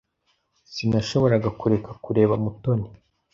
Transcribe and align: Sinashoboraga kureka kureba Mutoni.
Sinashoboraga 0.73 1.49
kureka 1.59 1.91
kureba 2.03 2.33
Mutoni. 2.43 2.87